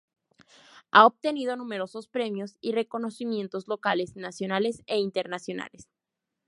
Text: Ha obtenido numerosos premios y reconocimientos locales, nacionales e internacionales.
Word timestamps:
Ha 0.89 1.05
obtenido 1.05 1.55
numerosos 1.55 2.07
premios 2.07 2.57
y 2.59 2.71
reconocimientos 2.71 3.67
locales, 3.67 4.15
nacionales 4.15 4.81
e 4.87 4.97
internacionales. 4.97 5.89